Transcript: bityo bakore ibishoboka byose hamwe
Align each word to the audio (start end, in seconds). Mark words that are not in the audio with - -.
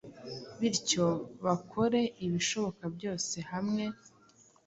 bityo 0.59 1.07
bakore 1.45 2.01
ibishoboka 2.25 2.83
byose 2.95 3.35
hamwe 3.51 3.83